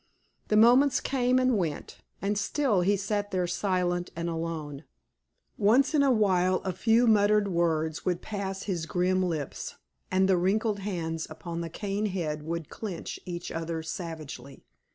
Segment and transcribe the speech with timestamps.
[0.47, 4.83] The moments came and went, and still he sat there silent and alone;
[5.59, 9.75] once in awhile a few muttered words would pass his grim lips,
[10.09, 14.63] and the wrinkled hands upon the cane head would clinch each other savagely.